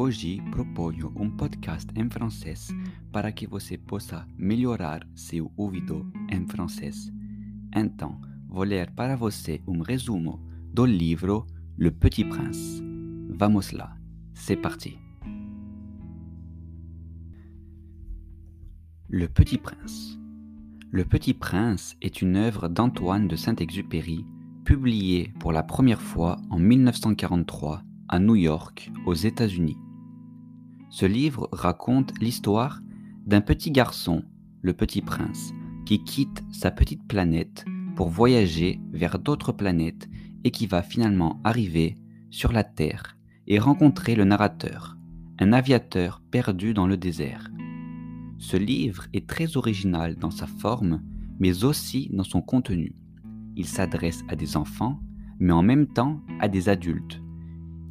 [0.00, 2.68] Hoje proponho um podcast em francês
[3.10, 7.12] para que você possa melhorar seu ouvido em francês.
[7.74, 10.40] Então, vou ler para você um resumo
[10.72, 11.46] do livro
[11.76, 12.82] Le Petit Prince.
[13.28, 13.98] Vamos lá,
[14.32, 14.98] c'est parti.
[19.10, 20.17] Le Petit Prince.
[20.90, 24.24] Le Petit Prince est une œuvre d'Antoine de Saint-Exupéry,
[24.64, 29.76] publiée pour la première fois en 1943 à New York, aux États-Unis.
[30.88, 32.80] Ce livre raconte l'histoire
[33.26, 34.24] d'un petit garçon,
[34.62, 35.52] le Petit Prince,
[35.84, 40.08] qui quitte sa petite planète pour voyager vers d'autres planètes
[40.42, 41.98] et qui va finalement arriver
[42.30, 44.96] sur la Terre et rencontrer le narrateur,
[45.38, 47.50] un aviateur perdu dans le désert.
[48.38, 51.02] Ce livre est très original dans sa forme,
[51.40, 52.94] mais aussi dans son contenu.
[53.56, 55.00] Il s'adresse à des enfants,
[55.40, 57.20] mais en même temps à des adultes.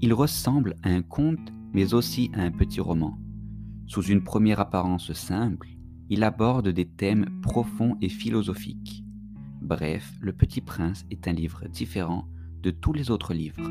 [0.01, 3.19] Il ressemble à un conte, mais aussi à un petit roman.
[3.87, 5.67] Sous une première apparence simple,
[6.09, 9.03] il aborde des thèmes profonds et philosophiques.
[9.61, 12.25] Bref, Le Petit Prince est un livre différent
[12.61, 13.69] de tous les autres livres.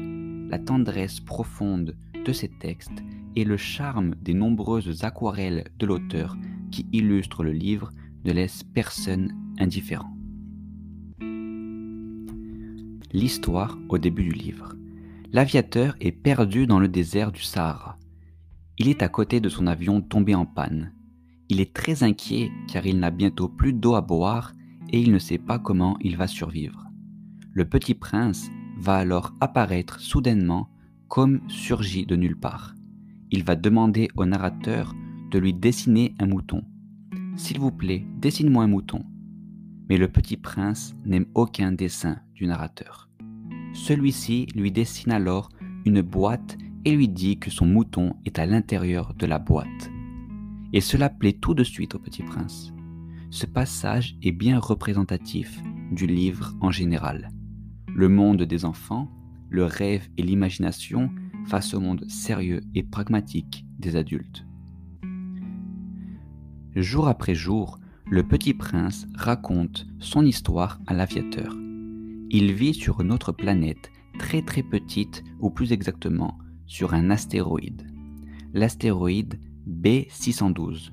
[0.50, 3.02] La tendresse profonde de ses textes
[3.34, 6.36] et le charme des nombreuses aquarelles de l'auteur
[6.70, 7.90] qui illustrent le livre
[8.24, 10.16] ne laissent personne indifférent.
[13.12, 14.74] L'histoire au début du livre.
[15.32, 17.98] L'aviateur est perdu dans le désert du Sahara.
[18.78, 20.92] Il est à côté de son avion tombé en panne.
[21.48, 24.52] Il est très inquiet car il n'a bientôt plus d'eau à boire
[24.90, 26.86] et il ne sait pas comment il va survivre.
[27.52, 30.68] Le petit prince va alors apparaître soudainement
[31.08, 32.74] comme surgi de nulle part.
[33.30, 34.94] Il va demander au narrateur
[35.30, 36.62] de lui dessiner un mouton.
[37.36, 39.04] S'il vous plaît, dessine-moi un mouton.
[39.88, 43.08] Mais le petit prince n'aime aucun dessin du narrateur.
[43.72, 45.50] Celui-ci lui dessine alors
[45.84, 49.90] une boîte et lui dit que son mouton est à l'intérieur de la boîte.
[50.72, 52.72] Et cela plaît tout de suite au petit prince.
[53.30, 55.60] Ce passage est bien représentatif
[55.92, 57.28] du livre en général.
[57.94, 59.10] Le monde des enfants,
[59.50, 61.10] le rêve et l'imagination
[61.46, 64.46] face au monde sérieux et pragmatique des adultes.
[66.76, 71.56] Jour après jour, le petit prince raconte son histoire à l'aviateur.
[72.28, 77.86] Il vit sur une autre planète très très petite, ou plus exactement sur un astéroïde.
[78.52, 80.90] L'astéroïde B612.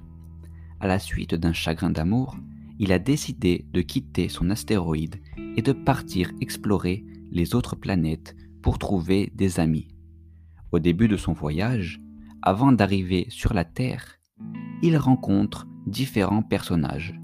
[0.79, 2.38] À la suite d'un chagrin d'amour,
[2.79, 5.17] il a décidé de quitter son astéroïde
[5.57, 9.89] et de partir explorer les autres planètes pour trouver des amis.
[10.71, 12.00] Au début de son voyage,
[12.41, 14.17] avant d'arriver sur la Terre,
[14.81, 17.19] il rencontre différents personnages.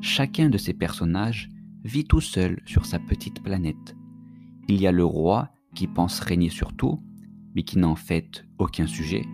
[0.00, 1.48] Chacun de ces personnages
[1.84, 3.96] vit tout seul sur sa petite planète.
[4.68, 7.00] Il y a le roi qui pense régner sur tout,
[7.54, 9.24] mais qui n'en fait aucun sujet.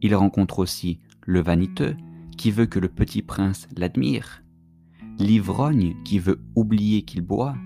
[0.00, 1.96] Il rencontre aussi le vaniteux
[2.36, 4.42] qui veut que le petit prince l'admire,
[5.18, 7.56] l'ivrogne qui veut oublier qu'il boit,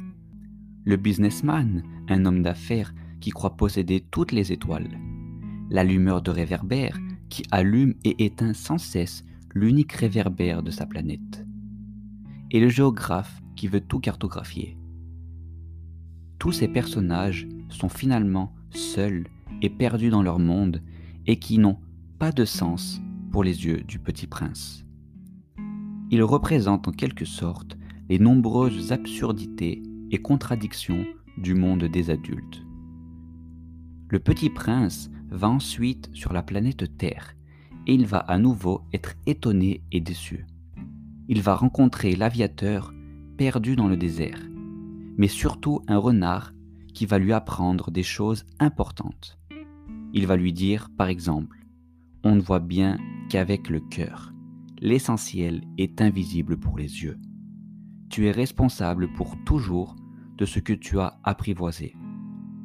[0.84, 4.98] le businessman, un homme d'affaires qui croit posséder toutes les étoiles,
[5.70, 6.98] l'allumeur de réverbère
[7.28, 9.24] qui allume et éteint sans cesse
[9.56, 11.46] l'unique réverbère de sa planète,
[12.50, 14.76] et le géographe qui veut tout cartographier.
[16.38, 19.26] Tous ces personnages sont finalement seuls
[19.62, 20.82] et perdus dans leur monde
[21.26, 21.78] et qui n'ont
[22.18, 23.00] pas de sens
[23.32, 24.84] pour les yeux du petit prince.
[26.10, 27.78] Ils représentent en quelque sorte
[28.10, 31.06] les nombreuses absurdités et contradictions
[31.38, 32.62] du monde des adultes.
[34.10, 37.35] Le petit prince va ensuite sur la planète Terre
[37.86, 40.46] et il va à nouveau être étonné et déçu.
[41.28, 42.92] Il va rencontrer l'aviateur
[43.36, 44.40] perdu dans le désert,
[45.16, 46.52] mais surtout un renard
[46.94, 49.38] qui va lui apprendre des choses importantes.
[50.12, 51.66] Il va lui dire, par exemple,
[52.24, 52.98] on ne voit bien
[53.28, 54.32] qu'avec le cœur.
[54.80, 57.18] L'essentiel est invisible pour les yeux.
[58.08, 59.96] Tu es responsable pour toujours
[60.36, 61.94] de ce que tu as apprivoisé.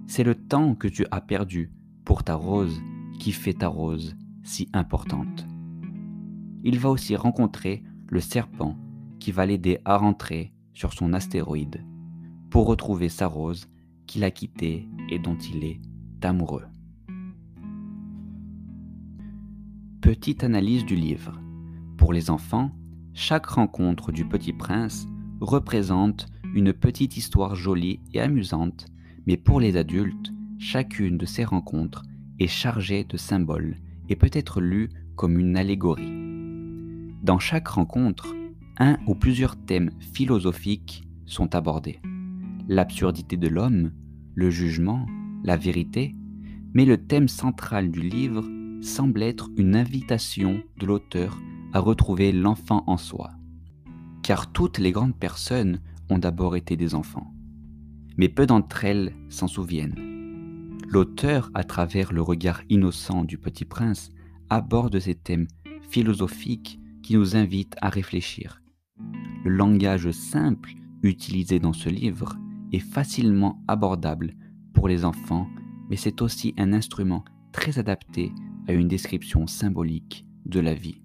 [0.07, 1.71] C'est le temps que tu as perdu
[2.05, 2.81] pour ta rose
[3.19, 5.45] qui fait ta rose si importante.
[6.63, 8.77] Il va aussi rencontrer le serpent
[9.19, 11.85] qui va l'aider à rentrer sur son astéroïde
[12.49, 13.67] pour retrouver sa rose
[14.05, 15.79] qu'il a quittée et dont il est
[16.21, 16.65] amoureux.
[20.01, 21.39] Petite analyse du livre.
[21.97, 22.71] Pour les enfants,
[23.13, 25.07] chaque rencontre du petit prince
[25.39, 28.87] représente une petite histoire jolie et amusante,
[29.25, 32.03] mais pour les adultes, chacune de ces rencontres
[32.39, 33.77] est chargée de symboles
[34.15, 36.11] peut être lue comme une allégorie.
[37.23, 38.33] Dans chaque rencontre,
[38.77, 41.99] un ou plusieurs thèmes philosophiques sont abordés.
[42.67, 43.91] L'absurdité de l'homme,
[44.33, 45.05] le jugement,
[45.43, 46.15] la vérité,
[46.73, 48.43] mais le thème central du livre
[48.81, 51.37] semble être une invitation de l'auteur
[51.73, 53.31] à retrouver l'enfant en soi.
[54.23, 57.33] Car toutes les grandes personnes ont d'abord été des enfants,
[58.17, 60.10] mais peu d'entre elles s'en souviennent.
[60.93, 64.09] L'auteur, à travers le regard innocent du petit prince,
[64.49, 65.47] aborde ces thèmes
[65.89, 68.61] philosophiques qui nous invitent à réfléchir.
[69.45, 72.35] Le langage simple utilisé dans ce livre
[72.73, 74.33] est facilement abordable
[74.73, 75.47] pour les enfants,
[75.89, 77.23] mais c'est aussi un instrument
[77.53, 78.33] très adapté
[78.67, 81.01] à une description symbolique de la vie.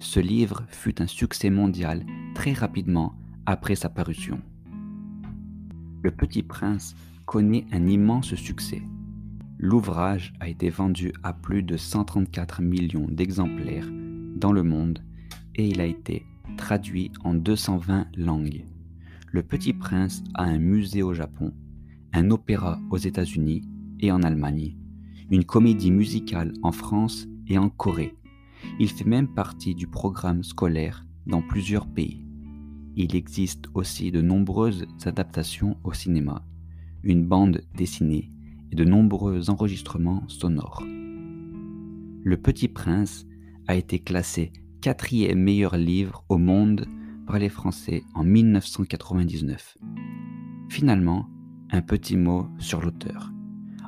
[0.00, 3.14] Ce livre fut un succès mondial très rapidement
[3.46, 4.42] après sa parution.
[6.02, 6.96] Le Petit Prince
[7.26, 8.82] connaît un immense succès.
[9.58, 13.88] L'ouvrage a été vendu à plus de 134 millions d'exemplaires
[14.36, 14.98] dans le monde
[15.54, 18.64] et il a été traduit en 220 langues.
[19.30, 21.52] Le Petit Prince a un musée au Japon,
[22.12, 23.62] un opéra aux États-Unis
[24.00, 24.76] et en Allemagne,
[25.30, 28.16] une comédie musicale en France et en Corée.
[28.80, 32.26] Il fait même partie du programme scolaire dans plusieurs pays.
[32.96, 36.44] Il existe aussi de nombreuses adaptations au cinéma,
[37.04, 38.33] une bande dessinée
[38.74, 40.82] de nombreux enregistrements sonores.
[42.24, 43.26] Le Petit Prince
[43.68, 46.86] a été classé quatrième meilleur livre au monde
[47.26, 49.78] par les Français en 1999.
[50.68, 51.28] Finalement,
[51.70, 53.32] un petit mot sur l'auteur.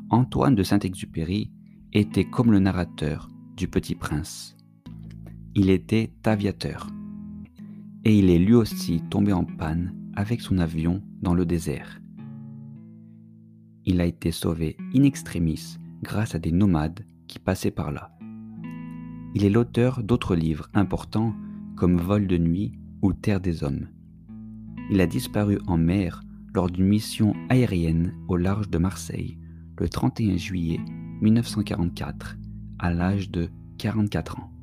[0.08, 1.50] Antoine de Saint-Exupéry
[1.92, 4.56] était comme le narrateur du Petit Prince.
[5.54, 6.88] Il était aviateur.
[8.04, 12.00] Et il est lui aussi tombé en panne avec son avion dans le désert.
[13.88, 18.10] Il a été sauvé in extremis grâce à des nomades qui passaient par là.
[19.34, 21.34] Il est l'auteur d'autres livres importants
[21.76, 23.88] comme Vol de nuit ou Terre des hommes.
[24.90, 26.22] Il a disparu en mer
[26.52, 29.38] lors d'une mission aérienne au large de Marseille
[29.78, 30.80] le 31 juillet
[31.20, 32.36] 1944
[32.80, 34.55] à l'âge de 44 ans.